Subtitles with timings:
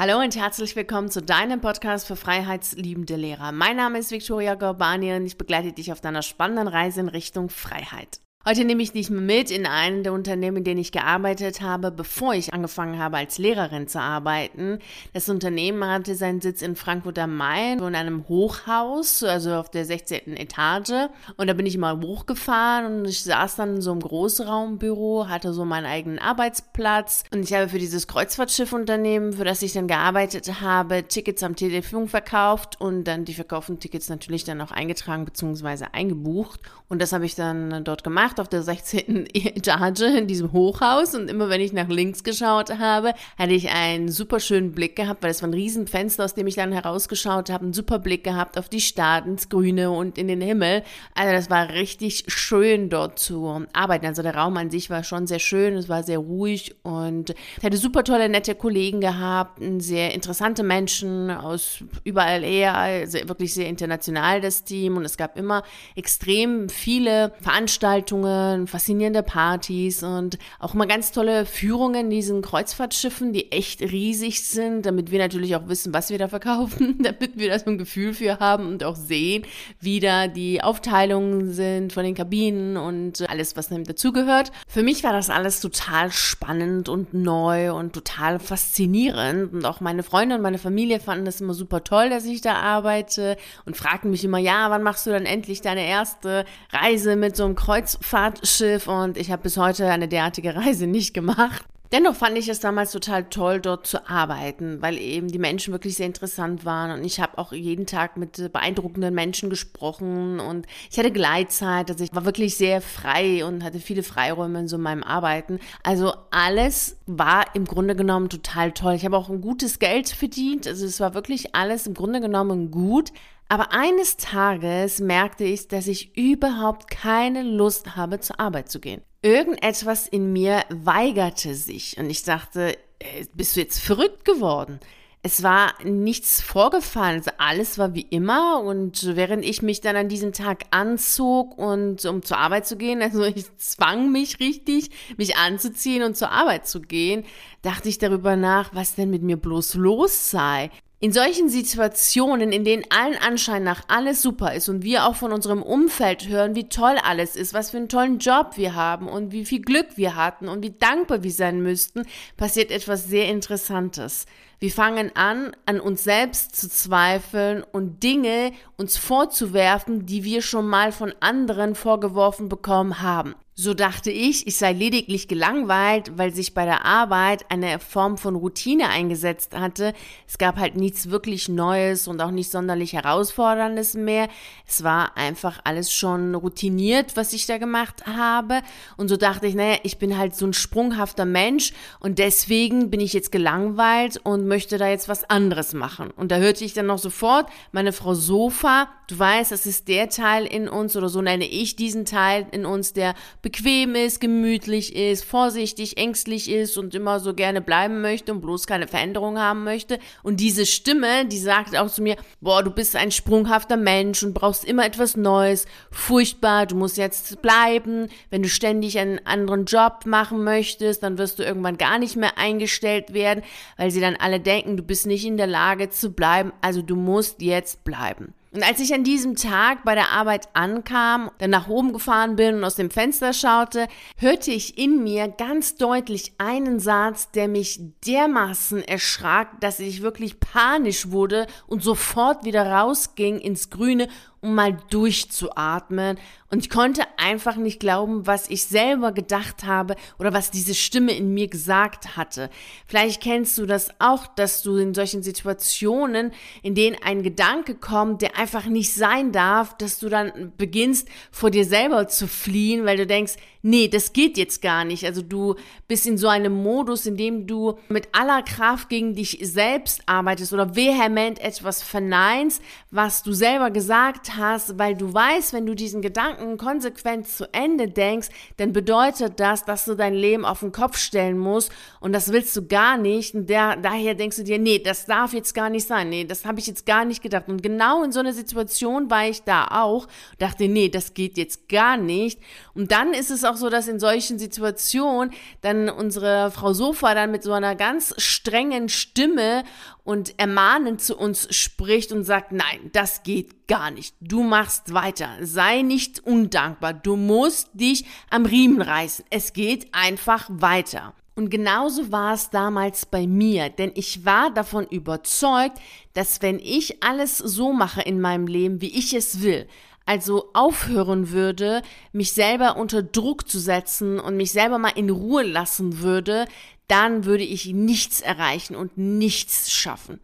[0.00, 3.50] Hallo und herzlich willkommen zu deinem Podcast für freiheitsliebende Lehrer.
[3.50, 7.48] Mein Name ist Viktoria Gorbani und ich begleite dich auf deiner spannenden Reise in Richtung
[7.48, 8.20] Freiheit.
[8.46, 12.34] Heute nehme ich dich mit in einen der Unternehmen, in denen ich gearbeitet habe, bevor
[12.34, 14.78] ich angefangen habe, als Lehrerin zu arbeiten.
[15.12, 19.84] Das Unternehmen hatte seinen Sitz in Frankfurt am Main, in einem Hochhaus, also auf der
[19.84, 20.36] 16.
[20.36, 21.10] Etage.
[21.36, 25.52] Und da bin ich mal hochgefahren und ich saß dann in so einem Großraumbüro, hatte
[25.52, 27.24] so meinen eigenen Arbeitsplatz.
[27.34, 32.08] Und ich habe für dieses Kreuzfahrtschiffunternehmen, für das ich dann gearbeitet habe, Tickets am Telefon
[32.08, 35.86] verkauft und dann die verkauften Tickets natürlich dann auch eingetragen bzw.
[35.92, 36.60] eingebucht.
[36.88, 39.26] Und das habe ich dann dort gemacht auf der 16.
[39.34, 44.08] Etage in diesem Hochhaus und immer wenn ich nach links geschaut habe, hatte ich einen
[44.08, 47.64] super schönen Blick gehabt, weil es war ein Riesenfenster, aus dem ich dann herausgeschaut habe,
[47.64, 50.82] einen super Blick gehabt auf die Stadt, ins Grüne und in den Himmel.
[51.14, 54.06] Also das war richtig schön dort zu arbeiten.
[54.06, 57.64] Also der Raum an sich war schon sehr schön, es war sehr ruhig und ich
[57.64, 63.68] hatte super tolle, nette Kollegen gehabt, sehr interessante Menschen aus überall her, also wirklich sehr
[63.68, 65.62] international das Team und es gab immer
[65.96, 73.32] extrem viele Veranstaltungen Führungen, faszinierende Partys und auch mal ganz tolle Führungen in diesen Kreuzfahrtschiffen,
[73.32, 77.50] die echt riesig sind, damit wir natürlich auch wissen, was wir da verkaufen, damit wir
[77.50, 79.44] da so ein Gefühl für haben und auch sehen,
[79.80, 84.50] wie da die Aufteilungen sind von den Kabinen und alles, was dazugehört.
[84.66, 90.02] Für mich war das alles total spannend und neu und total faszinierend und auch meine
[90.02, 94.10] Freunde und meine Familie fanden das immer super toll, dass ich da arbeite und fragten
[94.10, 98.07] mich immer, ja, wann machst du dann endlich deine erste Reise mit so einem Kreuzfahrt
[98.08, 101.64] Kreuzfahrtschiff und ich habe bis heute eine derartige Reise nicht gemacht.
[101.90, 105.96] Dennoch fand ich es damals total toll, dort zu arbeiten, weil eben die Menschen wirklich
[105.96, 110.98] sehr interessant waren und ich habe auch jeden Tag mit beeindruckenden Menschen gesprochen und ich
[110.98, 115.02] hatte Gleitzeit, also ich war wirklich sehr frei und hatte viele Freiräume in so meinem
[115.02, 115.60] Arbeiten.
[115.82, 118.92] Also alles war im Grunde genommen total toll.
[118.94, 122.70] Ich habe auch ein gutes Geld verdient, also es war wirklich alles im Grunde genommen
[122.70, 123.12] gut.
[123.48, 129.00] Aber eines Tages merkte ich, dass ich überhaupt keine Lust habe, zur Arbeit zu gehen.
[129.22, 134.80] Irgendetwas in mir weigerte sich und ich dachte, äh, bist du jetzt verrückt geworden?
[135.22, 140.08] Es war nichts vorgefallen, also alles war wie immer und während ich mich dann an
[140.08, 145.36] diesem Tag anzog und um zur Arbeit zu gehen, also ich zwang mich richtig, mich
[145.36, 147.24] anzuziehen und zur Arbeit zu gehen,
[147.62, 150.70] dachte ich darüber nach, was denn mit mir bloß los sei.
[151.00, 155.32] In solchen Situationen, in denen allen Anschein nach alles super ist und wir auch von
[155.32, 159.30] unserem Umfeld hören, wie toll alles ist, was für einen tollen Job wir haben und
[159.30, 162.02] wie viel Glück wir hatten und wie dankbar wir sein müssten,
[162.36, 164.26] passiert etwas sehr Interessantes.
[164.58, 170.66] Wir fangen an, an uns selbst zu zweifeln und Dinge uns vorzuwerfen, die wir schon
[170.66, 173.36] mal von anderen vorgeworfen bekommen haben.
[173.60, 178.36] So dachte ich, ich sei lediglich gelangweilt, weil sich bei der Arbeit eine Form von
[178.36, 179.94] Routine eingesetzt hatte.
[180.28, 184.28] Es gab halt nichts wirklich Neues und auch nicht sonderlich Herausforderndes mehr.
[184.64, 188.60] Es war einfach alles schon routiniert, was ich da gemacht habe.
[188.96, 193.00] Und so dachte ich, naja, ich bin halt so ein sprunghafter Mensch und deswegen bin
[193.00, 196.12] ich jetzt gelangweilt und möchte da jetzt was anderes machen.
[196.12, 200.10] Und da hörte ich dann noch sofort meine Frau Sofa, du weißt, das ist der
[200.10, 203.14] Teil in uns oder so nenne ich diesen Teil in uns, der
[203.48, 208.66] bequem ist, gemütlich ist, vorsichtig, ängstlich ist und immer so gerne bleiben möchte und bloß
[208.66, 209.98] keine Veränderung haben möchte.
[210.22, 214.34] Und diese Stimme, die sagt auch zu mir, boah, du bist ein sprunghafter Mensch und
[214.34, 218.08] brauchst immer etwas Neues, furchtbar, du musst jetzt bleiben.
[218.28, 222.36] Wenn du ständig einen anderen Job machen möchtest, dann wirst du irgendwann gar nicht mehr
[222.36, 223.42] eingestellt werden,
[223.78, 226.96] weil sie dann alle denken, du bist nicht in der Lage zu bleiben, also du
[226.96, 228.34] musst jetzt bleiben.
[228.50, 232.56] Und als ich an diesem Tag bei der Arbeit ankam, dann nach oben gefahren bin
[232.56, 237.78] und aus dem Fenster schaute, hörte ich in mir ganz deutlich einen Satz, der mich
[238.06, 244.08] dermaßen erschrak, dass ich wirklich panisch wurde und sofort wieder rausging ins Grüne
[244.40, 246.18] um mal durchzuatmen.
[246.50, 251.12] Und ich konnte einfach nicht glauben, was ich selber gedacht habe oder was diese Stimme
[251.12, 252.48] in mir gesagt hatte.
[252.86, 258.22] Vielleicht kennst du das auch, dass du in solchen Situationen, in denen ein Gedanke kommt,
[258.22, 262.96] der einfach nicht sein darf, dass du dann beginnst, vor dir selber zu fliehen, weil
[262.96, 265.04] du denkst, nee, das geht jetzt gar nicht.
[265.04, 265.56] Also du
[265.86, 270.52] bist in so einem Modus, in dem du mit aller Kraft gegen dich selbst arbeitest
[270.52, 276.02] oder vehement etwas verneinst, was du selber gesagt hast, weil du weißt, wenn du diesen
[276.02, 280.96] Gedanken konsequent zu Ende denkst, dann bedeutet das, dass du dein Leben auf den Kopf
[280.96, 281.70] stellen musst
[282.00, 283.34] und das willst du gar nicht.
[283.34, 286.08] Und der, daher denkst du dir, nee, das darf jetzt gar nicht sein.
[286.08, 287.48] Nee, das habe ich jetzt gar nicht gedacht.
[287.48, 290.06] Und genau in so einer Situation war ich da auch,
[290.38, 292.40] dachte, nee, das geht jetzt gar nicht.
[292.74, 297.30] Und dann ist es auch so, dass in solchen Situationen dann unsere Frau Sofa dann
[297.30, 299.64] mit so einer ganz strengen Stimme
[300.04, 304.14] und ermahnend zu uns spricht und sagt, nein, das geht gar nicht.
[304.20, 305.28] Du machst weiter.
[305.42, 306.94] Sei nicht undankbar.
[306.94, 309.24] Du musst dich am Riemen reißen.
[309.30, 311.12] Es geht einfach weiter.
[311.38, 315.78] Und genauso war es damals bei mir, denn ich war davon überzeugt,
[316.12, 319.68] dass wenn ich alles so mache in meinem Leben, wie ich es will,
[320.08, 321.82] also aufhören würde,
[322.12, 326.46] mich selber unter Druck zu setzen und mich selber mal in Ruhe lassen würde,
[326.86, 330.18] dann würde ich nichts erreichen und nichts schaffen.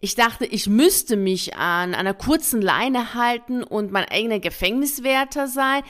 [0.00, 5.82] Ich dachte, ich müsste mich an einer kurzen Leine halten und mein eigener Gefängniswärter sein,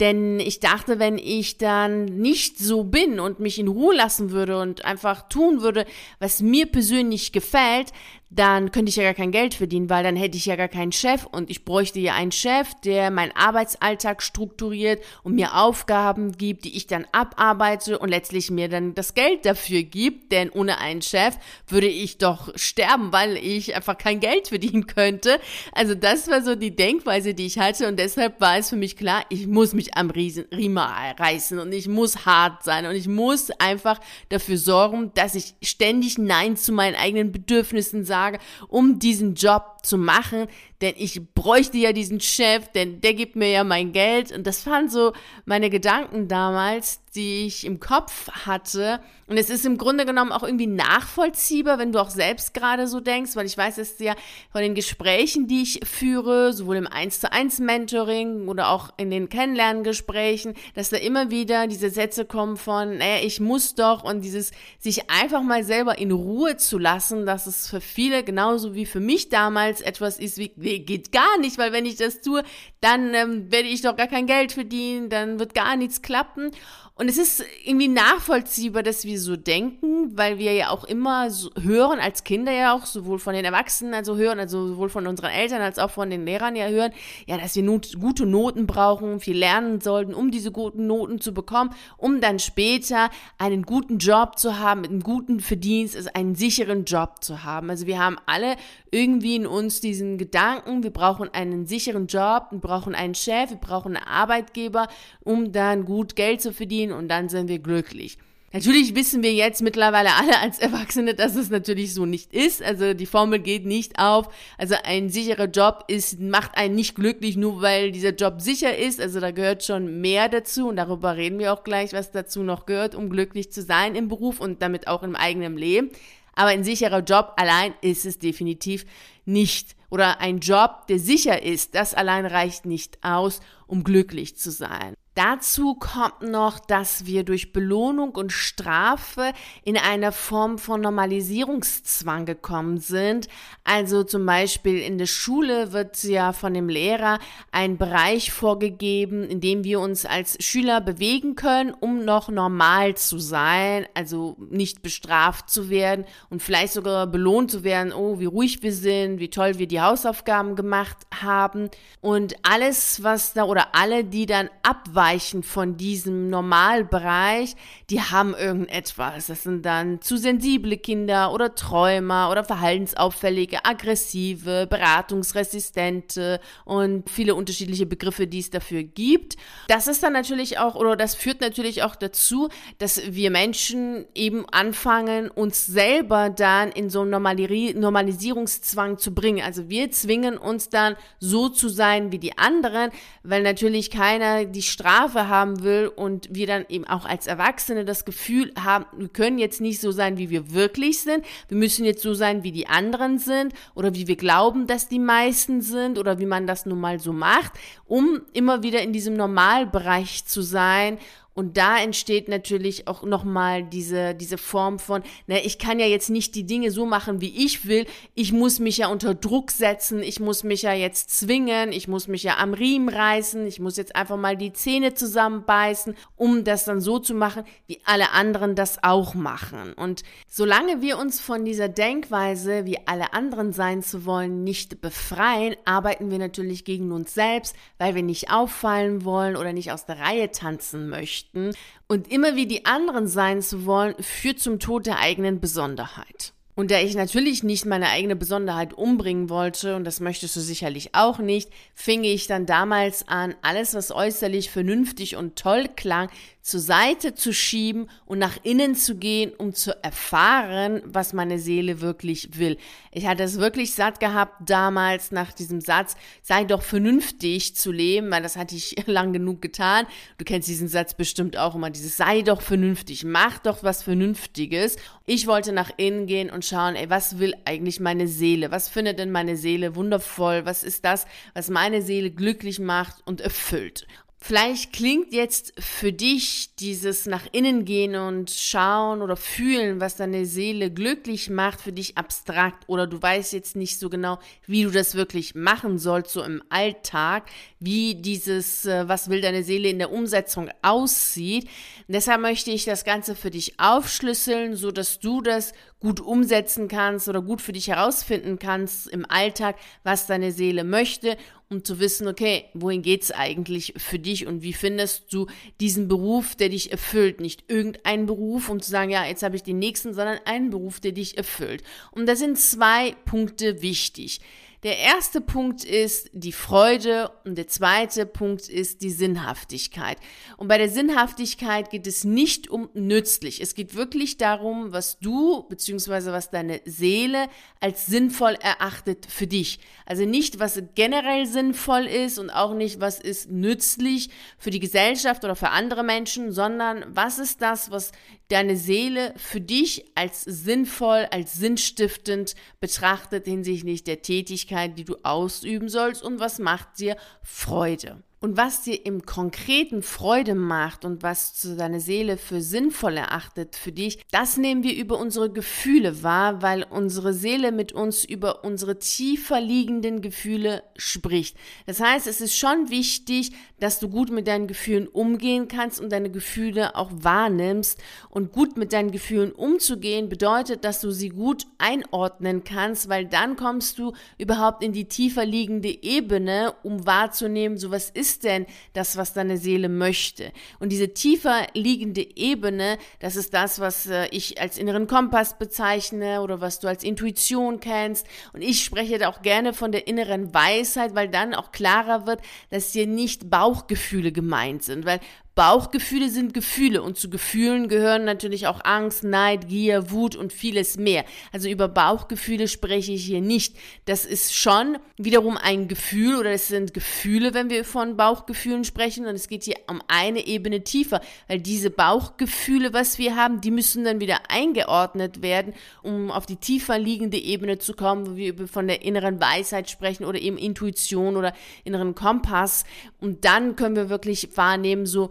[0.00, 4.58] denn ich dachte, wenn ich dann nicht so bin und mich in Ruhe lassen würde
[4.60, 5.84] und einfach tun würde,
[6.18, 7.92] was mir persönlich gefällt,
[8.30, 10.92] dann könnte ich ja gar kein Geld verdienen, weil dann hätte ich ja gar keinen
[10.92, 16.64] Chef und ich bräuchte ja einen Chef, der meinen Arbeitsalltag strukturiert und mir Aufgaben gibt,
[16.64, 21.02] die ich dann abarbeite und letztlich mir dann das Geld dafür gibt, denn ohne einen
[21.02, 21.36] Chef
[21.68, 25.38] würde ich doch sterben, weil ich einfach kein Geld verdienen könnte.
[25.72, 28.96] Also das war so die Denkweise, die ich hatte und deshalb war es für mich
[28.96, 33.50] klar, ich muss mich am Riemen reißen und ich muss hart sein und ich muss
[33.52, 34.00] einfach
[34.30, 38.38] dafür sorgen, dass ich ständig Nein zu meinen eigenen Bedürfnissen sage sage,
[38.68, 40.46] um diesen Job zu machen,
[40.84, 44.30] denn ich bräuchte ja diesen Chef, denn der gibt mir ja mein Geld.
[44.32, 45.14] Und das waren so
[45.46, 49.00] meine Gedanken damals, die ich im Kopf hatte.
[49.26, 53.00] Und es ist im Grunde genommen auch irgendwie nachvollziehbar, wenn du auch selbst gerade so
[53.00, 54.14] denkst, weil ich weiß es ja
[54.52, 59.10] von den Gesprächen, die ich führe, sowohl im 1 zu 1 Mentoring oder auch in
[59.10, 64.22] den Kennenlerngesprächen, dass da immer wieder diese Sätze kommen von, naja, ich muss doch und
[64.22, 68.86] dieses sich einfach mal selber in Ruhe zu lassen, dass es für viele genauso wie
[68.86, 72.42] für mich damals etwas ist wie, nee, geht gar nicht, weil wenn ich das tue,
[72.80, 76.50] dann ähm, werde ich doch gar kein Geld verdienen, dann wird gar nichts klappen.
[76.96, 81.50] Und es ist irgendwie nachvollziehbar, dass wir so denken, weil wir ja auch immer so
[81.60, 85.30] hören, als Kinder ja auch, sowohl von den Erwachsenen, also hören, also sowohl von unseren
[85.30, 86.92] Eltern als auch von den Lehrern ja hören,
[87.26, 91.34] ja, dass wir not, gute Noten brauchen, viel lernen sollten, um diese guten Noten zu
[91.34, 96.36] bekommen, um dann später einen guten Job zu haben, mit einem guten Verdienst, also einen
[96.36, 97.70] sicheren Job zu haben.
[97.70, 98.54] Also wir haben alle
[98.92, 103.56] irgendwie in uns diesen Gedanken, wir brauchen einen sicheren Job, wir brauchen einen Chef, wir
[103.56, 104.86] brauchen einen Arbeitgeber,
[105.24, 108.18] um dann gut Geld zu verdienen und dann sind wir glücklich.
[108.54, 112.62] Natürlich wissen wir jetzt mittlerweile alle als Erwachsene, dass es natürlich so nicht ist.
[112.62, 114.28] Also die Formel geht nicht auf.
[114.58, 119.00] Also ein sicherer Job ist, macht einen nicht glücklich, nur weil dieser Job sicher ist.
[119.00, 122.64] Also da gehört schon mehr dazu und darüber reden wir auch gleich, was dazu noch
[122.64, 125.90] gehört, um glücklich zu sein im Beruf und damit auch im eigenen Leben.
[126.36, 128.86] Aber ein sicherer Job allein ist es definitiv
[129.24, 129.74] nicht.
[129.90, 134.94] Oder ein Job, der sicher ist, das allein reicht nicht aus, um glücklich zu sein.
[135.14, 139.32] Dazu kommt noch, dass wir durch Belohnung und Strafe
[139.62, 143.28] in eine Form von Normalisierungszwang gekommen sind.
[143.62, 147.20] Also zum Beispiel in der Schule wird ja von dem Lehrer
[147.52, 153.20] ein Bereich vorgegeben, in dem wir uns als Schüler bewegen können, um noch normal zu
[153.20, 158.64] sein, also nicht bestraft zu werden und vielleicht sogar belohnt zu werden, oh, wie ruhig
[158.64, 161.70] wir sind, wie toll wir die Hausaufgaben gemacht haben.
[162.00, 167.54] Und alles, was da oder alle, die dann abweichen, abweichen von diesem Normalbereich,
[167.90, 169.26] die haben irgendetwas.
[169.26, 177.86] Das sind dann zu sensible Kinder oder Träumer oder verhaltensauffällige, aggressive, beratungsresistente und viele unterschiedliche
[177.86, 179.36] Begriffe, die es dafür gibt.
[179.68, 184.48] Das ist dann natürlich auch, oder das führt natürlich auch dazu, dass wir Menschen eben
[184.48, 189.44] anfangen, uns selber dann in so einen Normalisierungszwang zu bringen.
[189.44, 192.90] Also wir zwingen uns dann so zu sein wie die anderen,
[193.22, 197.84] weil natürlich keiner die Straße Strafe haben will und wir dann eben auch als Erwachsene
[197.84, 201.24] das Gefühl haben, wir können jetzt nicht so sein, wie wir wirklich sind.
[201.48, 205.00] Wir müssen jetzt so sein, wie die anderen sind oder wie wir glauben, dass die
[205.00, 207.54] meisten sind oder wie man das nun mal so macht,
[207.86, 210.98] um immer wieder in diesem Normalbereich zu sein
[211.34, 216.08] und da entsteht natürlich auch nochmal diese, diese Form von, na, ich kann ja jetzt
[216.08, 217.86] nicht die Dinge so machen, wie ich will.
[218.14, 220.00] Ich muss mich ja unter Druck setzen.
[220.00, 221.72] Ich muss mich ja jetzt zwingen.
[221.72, 223.48] Ich muss mich ja am Riemen reißen.
[223.48, 227.80] Ich muss jetzt einfach mal die Zähne zusammenbeißen, um das dann so zu machen, wie
[227.84, 229.72] alle anderen das auch machen.
[229.72, 235.56] Und solange wir uns von dieser Denkweise, wie alle anderen sein zu wollen, nicht befreien,
[235.64, 239.98] arbeiten wir natürlich gegen uns selbst, weil wir nicht auffallen wollen oder nicht aus der
[239.98, 241.52] Reihe tanzen möchten möchten
[241.88, 246.32] und immer wie die anderen sein zu wollen, führt zum Tod der eigenen Besonderheit.
[246.56, 250.94] Und da ich natürlich nicht meine eigene Besonderheit umbringen wollte, und das möchtest du sicherlich
[250.94, 256.10] auch nicht, fing ich dann damals an, alles, was äußerlich vernünftig und toll klang,
[256.44, 261.80] zur Seite zu schieben und nach innen zu gehen, um zu erfahren, was meine Seele
[261.80, 262.58] wirklich will.
[262.92, 268.10] Ich hatte es wirklich satt gehabt, damals nach diesem Satz, sei doch vernünftig zu leben,
[268.10, 269.86] weil das hatte ich lang genug getan.
[270.18, 274.76] Du kennst diesen Satz bestimmt auch immer, dieses sei doch vernünftig, mach doch was Vernünftiges.
[275.06, 278.50] Ich wollte nach innen gehen und schauen, ey, was will eigentlich meine Seele?
[278.50, 280.44] Was findet denn meine Seele wundervoll?
[280.44, 283.86] Was ist das, was meine Seele glücklich macht und erfüllt?
[284.26, 290.24] Vielleicht klingt jetzt für dich dieses nach innen gehen und schauen oder fühlen, was deine
[290.24, 294.70] Seele glücklich macht, für dich abstrakt oder du weißt jetzt nicht so genau, wie du
[294.70, 297.28] das wirklich machen sollst, so im Alltag,
[297.60, 301.44] wie dieses, äh, was will deine Seele in der Umsetzung aussieht.
[301.86, 305.52] Und deshalb möchte ich das Ganze für dich aufschlüsseln, so dass du das
[305.84, 311.18] gut umsetzen kannst oder gut für dich herausfinden kannst im Alltag, was deine Seele möchte
[311.50, 315.26] um zu wissen, okay, wohin geht's eigentlich für dich und wie findest du
[315.60, 317.20] diesen Beruf, der dich erfüllt?
[317.20, 320.80] Nicht irgendein Beruf, um zu sagen, ja, jetzt habe ich den nächsten, sondern einen Beruf,
[320.80, 321.62] der dich erfüllt.
[321.92, 324.20] Und da sind zwei Punkte wichtig.
[324.64, 329.98] Der erste Punkt ist die Freude und der zweite Punkt ist die Sinnhaftigkeit.
[330.38, 333.42] Und bei der Sinnhaftigkeit geht es nicht um nützlich.
[333.42, 336.12] Es geht wirklich darum, was du bzw.
[336.12, 337.28] was deine Seele
[337.60, 339.58] als sinnvoll erachtet für dich.
[339.84, 345.24] Also nicht, was generell sinnvoll ist und auch nicht, was ist nützlich für die Gesellschaft
[345.24, 347.92] oder für andere Menschen, sondern was ist das, was
[348.28, 355.68] deine Seele für dich als sinnvoll, als sinnstiftend betrachtet hinsichtlich der Tätigkeit, die du ausüben
[355.68, 358.02] sollst und was macht dir Freude.
[358.24, 363.54] Und was dir im Konkreten Freude macht und was zu deiner Seele für sinnvoll erachtet
[363.54, 368.42] für dich, das nehmen wir über unsere Gefühle wahr, weil unsere Seele mit uns über
[368.42, 371.36] unsere tiefer liegenden Gefühle spricht.
[371.66, 375.92] Das heißt, es ist schon wichtig, dass du gut mit deinen Gefühlen umgehen kannst und
[375.92, 377.78] deine Gefühle auch wahrnimmst.
[378.08, 383.36] Und gut mit deinen Gefühlen umzugehen bedeutet, dass du sie gut einordnen kannst, weil dann
[383.36, 388.46] kommst du überhaupt in die tiefer liegende Ebene, um wahrzunehmen, so was ist ist denn
[388.72, 390.32] das, was deine Seele möchte?
[390.60, 396.22] Und diese tiefer liegende Ebene, das ist das, was äh, ich als inneren Kompass bezeichne
[396.22, 398.06] oder was du als Intuition kennst.
[398.32, 402.20] Und ich spreche da auch gerne von der inneren Weisheit, weil dann auch klarer wird,
[402.50, 404.84] dass hier nicht Bauchgefühle gemeint sind.
[404.84, 405.00] Weil
[405.34, 410.76] Bauchgefühle sind Gefühle und zu Gefühlen gehören natürlich auch Angst, Neid, Gier, Wut und vieles
[410.76, 411.04] mehr.
[411.32, 413.56] Also über Bauchgefühle spreche ich hier nicht.
[413.84, 419.06] Das ist schon wiederum ein Gefühl oder es sind Gefühle, wenn wir von Bauchgefühlen sprechen
[419.06, 423.50] und es geht hier um eine Ebene tiefer, weil diese Bauchgefühle, was wir haben, die
[423.50, 428.46] müssen dann wieder eingeordnet werden, um auf die tiefer liegende Ebene zu kommen, wo wir
[428.46, 431.32] von der inneren Weisheit sprechen oder eben Intuition oder
[431.64, 432.64] inneren Kompass
[433.00, 435.10] und dann können wir wirklich wahrnehmen, so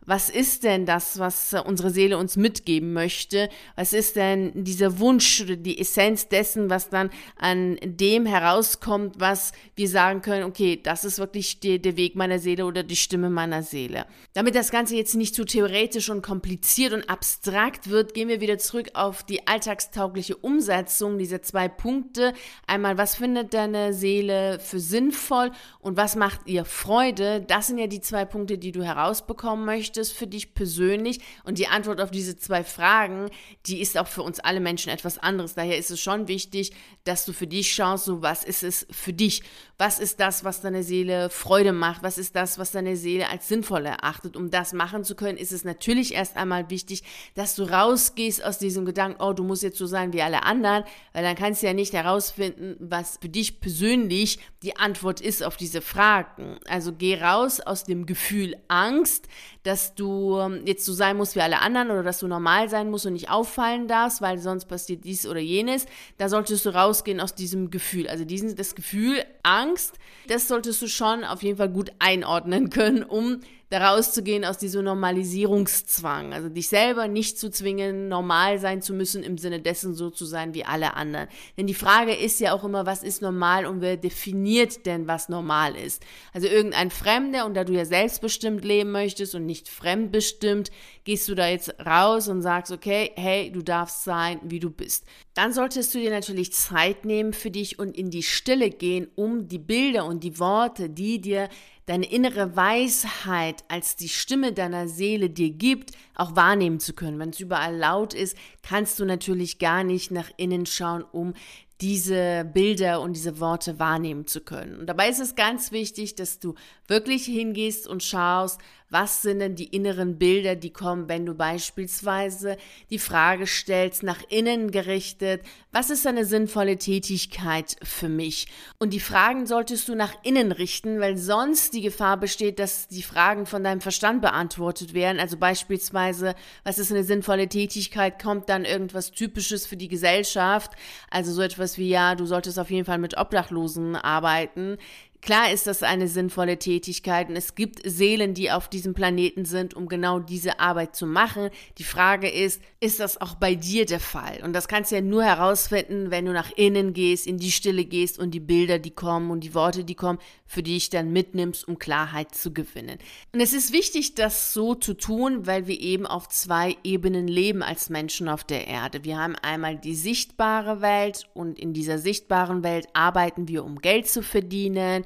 [0.11, 3.47] was ist denn das, was unsere Seele uns mitgeben möchte?
[3.77, 9.53] Was ist denn dieser Wunsch oder die Essenz dessen, was dann an dem herauskommt, was
[9.75, 13.29] wir sagen können, okay, das ist wirklich die, der Weg meiner Seele oder die Stimme
[13.29, 14.05] meiner Seele.
[14.33, 18.57] Damit das Ganze jetzt nicht zu theoretisch und kompliziert und abstrakt wird, gehen wir wieder
[18.57, 22.33] zurück auf die alltagstaugliche Umsetzung dieser zwei Punkte.
[22.67, 27.39] Einmal, was findet deine Seele für sinnvoll und was macht ihr Freude?
[27.47, 31.19] Das sind ja die zwei Punkte, die du herausbekommen möchtest möchtest für dich persönlich?
[31.43, 33.29] Und die Antwort auf diese zwei Fragen,
[33.65, 35.53] die ist auch für uns alle Menschen etwas anderes.
[35.53, 39.13] Daher ist es schon wichtig, dass du für dich schaust, so was ist es für
[39.13, 39.43] dich?
[39.77, 42.03] Was ist das, was deine Seele Freude macht?
[42.03, 44.35] Was ist das, was deine Seele als sinnvoll erachtet?
[44.35, 47.03] Um das machen zu können, ist es natürlich erst einmal wichtig,
[47.35, 50.83] dass du rausgehst aus diesem Gedanken, oh, du musst jetzt so sein wie alle anderen,
[51.13, 55.57] weil dann kannst du ja nicht herausfinden, was für dich persönlich die Antwort ist auf
[55.57, 56.59] diese Fragen.
[56.67, 59.27] Also geh raus aus dem Gefühl Angst,
[59.63, 62.89] dass du ähm, jetzt so sein musst wie alle anderen oder dass du normal sein
[62.89, 65.85] musst und nicht auffallen darfst, weil sonst passiert dies oder jenes.
[66.17, 68.07] Da solltest du rausgehen aus diesem Gefühl.
[68.07, 73.03] Also diesen, das Gefühl Angst, das solltest du schon auf jeden Fall gut einordnen können,
[73.03, 73.41] um
[73.71, 76.33] da rauszugehen aus diesem Normalisierungszwang.
[76.33, 80.25] Also dich selber nicht zu zwingen, normal sein zu müssen, im Sinne dessen so zu
[80.25, 81.29] sein wie alle anderen.
[81.57, 85.29] Denn die Frage ist ja auch immer, was ist normal und wer definiert denn, was
[85.29, 86.03] normal ist?
[86.33, 90.69] Also irgendein Fremder, und da du ja selbstbestimmt leben möchtest und nicht fremdbestimmt,
[91.05, 95.05] gehst du da jetzt raus und sagst, okay, hey, du darfst sein, wie du bist.
[95.33, 99.47] Dann solltest du dir natürlich Zeit nehmen für dich und in die Stille gehen, um
[99.47, 101.47] die Bilder und die Worte, die dir
[101.85, 107.19] deine innere Weisheit als die Stimme deiner Seele dir gibt, auch wahrnehmen zu können.
[107.19, 111.33] Wenn es überall laut ist, kannst du natürlich gar nicht nach innen schauen, um
[111.81, 114.79] diese Bilder und diese Worte wahrnehmen zu können.
[114.79, 116.53] Und dabei ist es ganz wichtig, dass du
[116.87, 118.59] wirklich hingehst und schaust,
[118.91, 122.57] was sind denn die inneren Bilder, die kommen, wenn du beispielsweise
[122.89, 128.47] die Frage stellst, nach innen gerichtet, was ist eine sinnvolle Tätigkeit für mich?
[128.79, 133.01] Und die Fragen solltest du nach innen richten, weil sonst die Gefahr besteht, dass die
[133.01, 135.21] Fragen von deinem Verstand beantwortet werden.
[135.21, 140.73] Also beispielsweise, was ist eine sinnvolle Tätigkeit, kommt dann irgendwas Typisches für die Gesellschaft.
[141.09, 144.77] Also so etwas wie, ja, du solltest auf jeden Fall mit Obdachlosen arbeiten.
[145.21, 149.75] Klar ist das eine sinnvolle Tätigkeit und es gibt Seelen, die auf diesem Planeten sind,
[149.75, 151.51] um genau diese Arbeit zu machen.
[151.77, 154.41] Die Frage ist, ist das auch bei dir der Fall?
[154.43, 157.85] Und das kannst du ja nur herausfinden, wenn du nach innen gehst, in die Stille
[157.85, 161.67] gehst und die Bilder, die kommen und die Worte, die kommen, für dich dann mitnimmst,
[161.67, 162.97] um Klarheit zu gewinnen.
[163.31, 167.61] Und es ist wichtig, das so zu tun, weil wir eben auf zwei Ebenen leben
[167.61, 169.03] als Menschen auf der Erde.
[169.03, 174.07] Wir haben einmal die sichtbare Welt und in dieser sichtbaren Welt arbeiten wir, um Geld
[174.07, 175.05] zu verdienen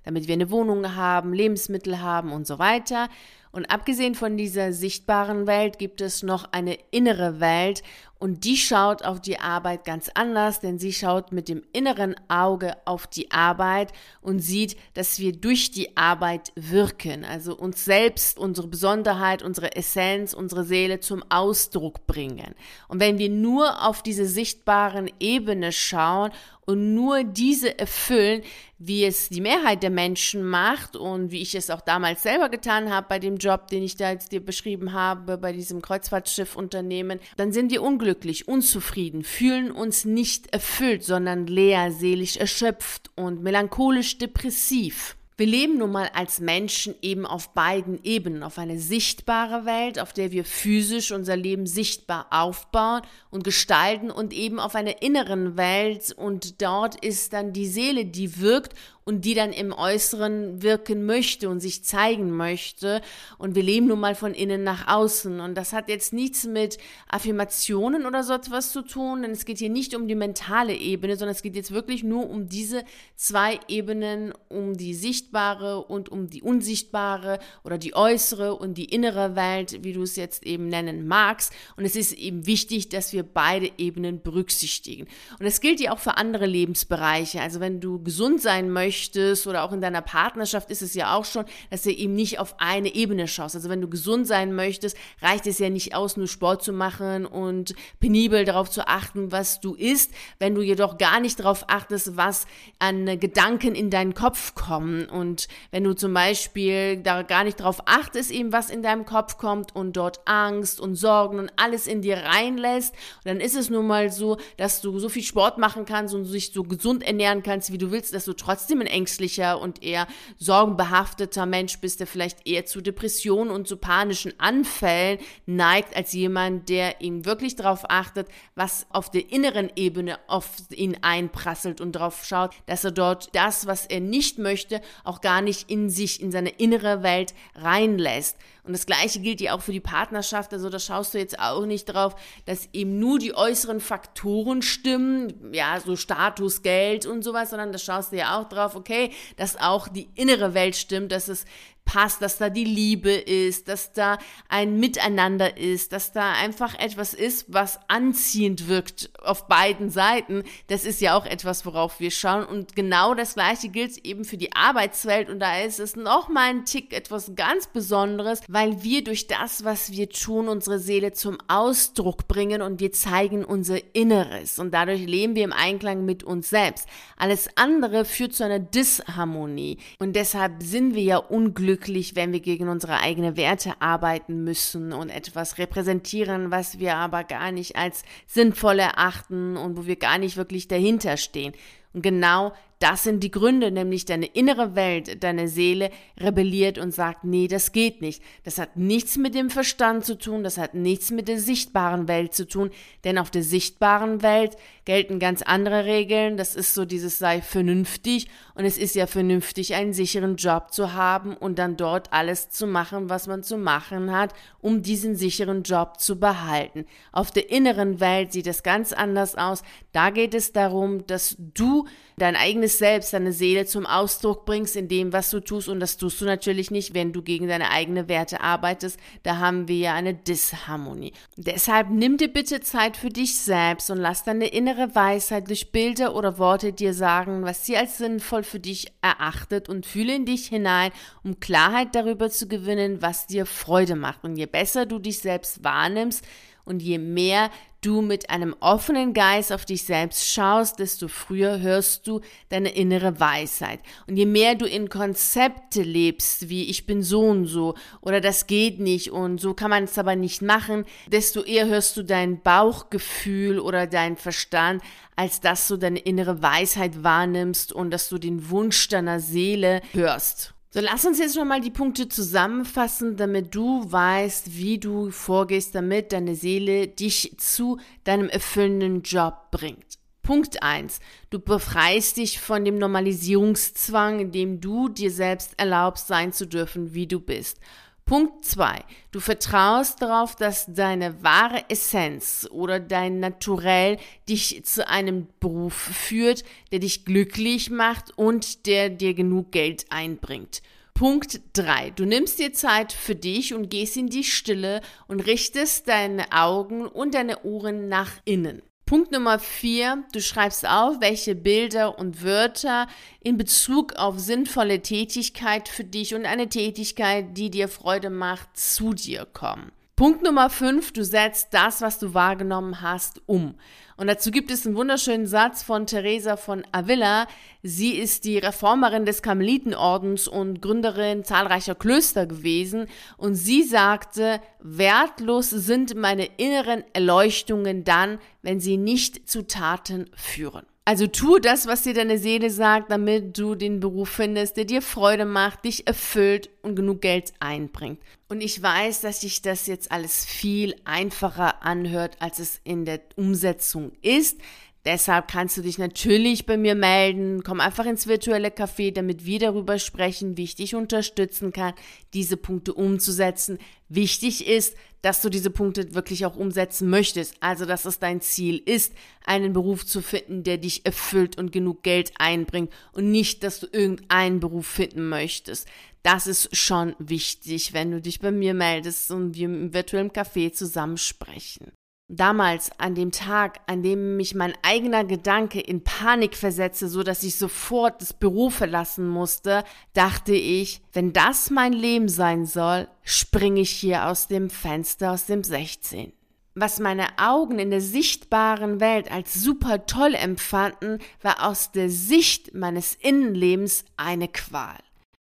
[0.03, 3.09] damit wir eine Wohnung haben, Lebensmittel haben und so weiter.
[3.51, 7.83] Und abgesehen von dieser sichtbaren Welt gibt es noch eine innere Welt
[8.17, 12.75] und die schaut auf die Arbeit ganz anders, denn sie schaut mit dem inneren Auge
[12.85, 13.91] auf die Arbeit
[14.21, 20.33] und sieht, dass wir durch die Arbeit wirken, also uns selbst, unsere Besonderheit, unsere Essenz,
[20.33, 22.53] unsere Seele zum Ausdruck bringen.
[22.87, 26.29] Und wenn wir nur auf diese sichtbaren Ebene schauen
[26.65, 28.43] und nur diese erfüllen,
[28.77, 32.91] wie es die Mehrheit der Menschen macht und wie ich es auch damals selber getan
[32.91, 37.51] habe bei dem Job, den ich da jetzt dir beschrieben habe, bei diesem Kreuzfahrtschiffunternehmen, dann
[37.51, 45.15] sind wir unglücklich, unzufrieden, fühlen uns nicht erfüllt, sondern leer, seelisch erschöpft und melancholisch depressiv.
[45.41, 50.13] Wir leben nun mal als Menschen eben auf beiden Ebenen, auf eine sichtbare Welt, auf
[50.13, 56.13] der wir physisch unser Leben sichtbar aufbauen und gestalten und eben auf einer inneren Welt
[56.15, 58.75] und dort ist dann die Seele, die wirkt
[59.11, 63.01] und die dann im Äußeren wirken möchte und sich zeigen möchte.
[63.37, 65.41] Und wir leben nun mal von innen nach außen.
[65.41, 66.77] Und das hat jetzt nichts mit
[67.09, 71.17] Affirmationen oder so etwas zu tun, denn es geht hier nicht um die mentale Ebene,
[71.17, 72.85] sondern es geht jetzt wirklich nur um diese
[73.17, 79.35] zwei Ebenen, um die sichtbare und um die unsichtbare oder die äußere und die innere
[79.35, 81.51] Welt, wie du es jetzt eben nennen magst.
[81.75, 85.07] Und es ist eben wichtig, dass wir beide Ebenen berücksichtigen.
[85.37, 87.41] Und es gilt ja auch für andere Lebensbereiche.
[87.41, 91.15] Also wenn du gesund sein möchtest, möchtest oder auch in deiner Partnerschaft ist es ja
[91.15, 93.55] auch schon, dass du eben nicht auf eine Ebene schaust.
[93.55, 97.25] Also wenn du gesund sein möchtest, reicht es ja nicht aus, nur Sport zu machen
[97.25, 102.15] und penibel darauf zu achten, was du isst, wenn du jedoch gar nicht darauf achtest,
[102.15, 102.45] was
[102.77, 107.81] an Gedanken in deinen Kopf kommen und wenn du zum Beispiel da gar nicht darauf
[107.87, 112.01] achtest, eben was in deinem Kopf kommt und dort Angst und Sorgen und alles in
[112.01, 116.13] dir reinlässt, dann ist es nun mal so, dass du so viel Sport machen kannst
[116.13, 119.83] und sich so gesund ernähren kannst, wie du willst, dass du trotzdem ein ängstlicher und
[119.83, 126.13] eher sorgenbehafteter Mensch bist, der vielleicht eher zu Depressionen und zu panischen Anfällen neigt, als
[126.13, 131.95] jemand, der ihm wirklich darauf achtet, was auf der inneren Ebene auf ihn einprasselt und
[131.95, 136.21] darauf schaut, dass er dort das, was er nicht möchte, auch gar nicht in sich,
[136.21, 138.37] in seine innere Welt reinlässt.
[138.63, 140.53] Und das Gleiche gilt ja auch für die Partnerschaft.
[140.53, 145.51] Also da schaust du jetzt auch nicht drauf, dass eben nur die äußeren Faktoren stimmen,
[145.53, 149.57] ja, so Status, Geld und sowas, sondern da schaust du ja auch drauf, okay, dass
[149.57, 151.45] auch die innere Welt stimmt, dass es
[151.91, 157.13] passt, dass da die Liebe ist, dass da ein Miteinander ist, dass da einfach etwas
[157.13, 160.43] ist, was anziehend wirkt auf beiden Seiten.
[160.67, 162.45] Das ist ja auch etwas, worauf wir schauen.
[162.45, 165.29] Und genau das Gleiche gilt eben für die Arbeitswelt.
[165.29, 169.65] Und da ist es noch mal ein Tick etwas ganz Besonderes, weil wir durch das,
[169.65, 174.59] was wir tun, unsere Seele zum Ausdruck bringen und wir zeigen unser Inneres.
[174.59, 176.87] Und dadurch leben wir im Einklang mit uns selbst.
[177.17, 179.77] Alles andere führt zu einer Disharmonie.
[179.99, 184.93] Und deshalb sind wir ja unglücklich glücklich, wenn wir gegen unsere eigenen Werte arbeiten müssen
[184.93, 190.17] und etwas repräsentieren, was wir aber gar nicht als sinnvoll erachten und wo wir gar
[190.17, 191.53] nicht wirklich dahinter stehen.
[191.93, 197.23] Und genau das sind die Gründe, nämlich deine innere Welt, deine Seele rebelliert und sagt,
[197.23, 198.23] nee, das geht nicht.
[198.43, 202.33] Das hat nichts mit dem Verstand zu tun, das hat nichts mit der sichtbaren Welt
[202.33, 202.71] zu tun,
[203.03, 206.37] denn auf der sichtbaren Welt gelten ganz andere Regeln.
[206.37, 210.93] Das ist so dieses sei vernünftig und es ist ja vernünftig, einen sicheren Job zu
[210.93, 215.63] haben und dann dort alles zu machen, was man zu machen hat, um diesen sicheren
[215.63, 216.85] Job zu behalten.
[217.11, 219.63] Auf der inneren Welt sieht es ganz anders aus.
[219.91, 221.85] Da geht es darum, dass du
[222.17, 225.67] dein eigenes Selbst, deine Seele zum Ausdruck bringst in dem, was du tust.
[225.67, 228.99] Und das tust du natürlich nicht, wenn du gegen deine eigenen Werte arbeitest.
[229.23, 231.13] Da haben wir ja eine Disharmonie.
[231.35, 236.15] Deshalb nimm dir bitte Zeit für dich selbst und lass deine innere Weisheit durch Bilder
[236.15, 240.47] oder Worte dir sagen, was sie als sinnvoll für dich erachtet und fühle in dich
[240.47, 240.91] hinein,
[241.23, 244.23] um Klarheit darüber zu gewinnen, was dir Freude macht.
[244.23, 246.25] Und je besser du dich selbst wahrnimmst,
[246.65, 247.49] und je mehr
[247.81, 253.19] du mit einem offenen Geist auf dich selbst schaust, desto früher hörst du deine innere
[253.19, 253.79] Weisheit.
[254.07, 258.45] Und je mehr du in Konzepte lebst, wie ich bin so und so oder das
[258.45, 262.41] geht nicht und so kann man es aber nicht machen, desto eher hörst du dein
[262.41, 264.83] Bauchgefühl oder dein Verstand,
[265.15, 270.53] als dass du deine innere Weisheit wahrnimmst und dass du den Wunsch deiner Seele hörst.
[270.73, 276.13] So, lass uns jetzt nochmal die Punkte zusammenfassen, damit du weißt, wie du vorgehst, damit
[276.13, 279.99] deine Seele dich zu deinem erfüllenden Job bringt.
[280.23, 281.01] Punkt 1.
[281.29, 287.05] Du befreist dich von dem Normalisierungszwang, indem du dir selbst erlaubst, sein zu dürfen, wie
[287.05, 287.59] du bist.
[288.05, 288.83] Punkt 2.
[289.11, 296.43] Du vertraust darauf, dass deine wahre Essenz oder dein Naturell dich zu einem Beruf führt,
[296.71, 300.61] der dich glücklich macht und der dir genug Geld einbringt.
[300.93, 301.91] Punkt 3.
[301.91, 306.85] Du nimmst dir Zeit für dich und gehst in die Stille und richtest deine Augen
[306.85, 308.61] und deine Ohren nach innen.
[308.91, 312.87] Punkt Nummer vier, du schreibst auf, welche Bilder und Wörter
[313.21, 318.93] in Bezug auf sinnvolle Tätigkeit für dich und eine Tätigkeit, die dir Freude macht, zu
[318.93, 319.71] dir kommen.
[320.01, 323.53] Punkt Nummer fünf, du setzt das, was du wahrgenommen hast, um.
[323.97, 327.27] Und dazu gibt es einen wunderschönen Satz von Teresa von Avila.
[327.61, 332.87] Sie ist die Reformerin des Karmelitenordens und Gründerin zahlreicher Klöster gewesen.
[333.17, 340.65] Und sie sagte, wertlos sind meine inneren Erleuchtungen dann, wenn sie nicht zu Taten führen.
[340.83, 344.81] Also tu das, was dir deine Seele sagt, damit du den Beruf findest, der dir
[344.81, 347.99] Freude macht, dich erfüllt und genug Geld einbringt.
[348.29, 353.01] Und ich weiß, dass sich das jetzt alles viel einfacher anhört, als es in der
[353.15, 354.39] Umsetzung ist.
[354.83, 357.43] Deshalb kannst du dich natürlich bei mir melden.
[357.43, 361.75] Komm einfach ins virtuelle Café, damit wir darüber sprechen, wie ich dich unterstützen kann,
[362.15, 363.59] diese Punkte umzusetzen.
[363.89, 367.35] Wichtig ist, dass du diese Punkte wirklich auch umsetzen möchtest.
[367.39, 368.93] Also, dass es dein Ziel ist,
[369.25, 373.67] einen Beruf zu finden, der dich erfüllt und genug Geld einbringt und nicht, dass du
[373.71, 375.67] irgendeinen Beruf finden möchtest.
[376.03, 380.51] Das ist schon wichtig, wenn du dich bei mir meldest und wir im virtuellen Café
[380.51, 381.71] zusammen sprechen.
[382.13, 387.23] Damals, an dem Tag, an dem mich mein eigener Gedanke in Panik versetzte, so dass
[387.23, 393.61] ich sofort das Büro verlassen musste, dachte ich, wenn das mein Leben sein soll, springe
[393.61, 396.11] ich hier aus dem Fenster aus dem 16.
[396.53, 402.53] Was meine Augen in der sichtbaren Welt als super toll empfanden, war aus der Sicht
[402.53, 404.79] meines Innenlebens eine Qual.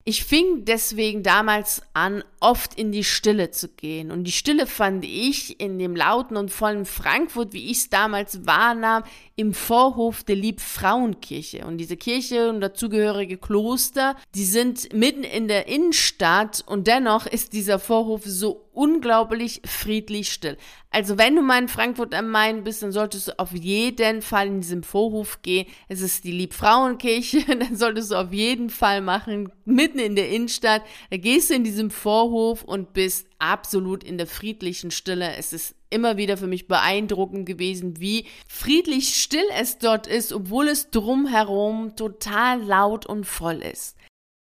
[0.09, 4.09] Ich fing deswegen damals an, oft in die Stille zu gehen.
[4.09, 8.45] Und die Stille fand ich in dem lauten und vollen Frankfurt, wie ich es damals
[8.45, 9.03] wahrnahm,
[9.37, 11.63] im Vorhof der Liebfrauenkirche.
[11.65, 17.53] Und diese Kirche und dazugehörige Kloster, die sind mitten in der Innenstadt und dennoch ist
[17.53, 20.57] dieser Vorhof so unglaublich friedlich still.
[20.89, 24.47] Also wenn du mal in Frankfurt am Main bist, dann solltest du auf jeden Fall
[24.47, 25.67] in diesem Vorhof gehen.
[25.87, 30.81] Es ist die Liebfrauenkirche, dann solltest du auf jeden Fall machen, mitten in der Innenstadt.
[31.11, 35.35] Da gehst du in diesem Vorhof und bist absolut in der friedlichen Stille.
[35.37, 40.67] Es ist immer wieder für mich beeindruckend gewesen, wie friedlich still es dort ist, obwohl
[40.67, 43.95] es drumherum total laut und voll ist.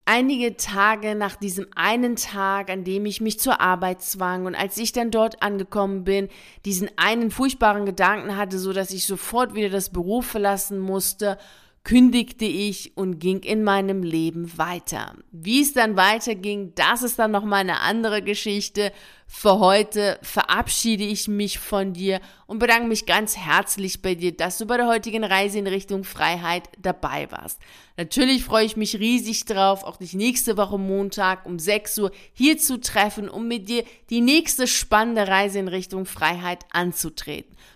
[0.05, 4.77] Einige Tage nach diesem einen Tag, an dem ich mich zur Arbeit zwang und als
[4.77, 6.29] ich dann dort angekommen bin,
[6.65, 11.39] diesen einen furchtbaren Gedanken hatte, so dass ich sofort wieder das Büro verlassen musste,
[11.85, 15.17] kündigte ich und ging in meinem Leben weiter.
[15.33, 18.93] Wie es dann weiterging, das ist dann noch mal eine andere Geschichte.
[19.27, 24.59] Für heute verabschiede ich mich von dir und bedanke mich ganz herzlich bei dir, dass
[24.59, 27.59] du bei der heutigen Reise in Richtung Freiheit dabei warst.
[27.97, 32.59] Natürlich freue ich mich riesig drauf, auch dich nächste Woche Montag um 6 Uhr hier
[32.59, 37.57] zu treffen, um mit dir die nächste spannende Reise in Richtung Freiheit anzutreten.